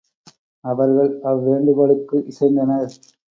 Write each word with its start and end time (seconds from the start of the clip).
அவர்கள் 0.63 1.11
அவ்வேண்டுகோளுக்கு 1.23 2.17
இசைந்தனர். 2.25 2.91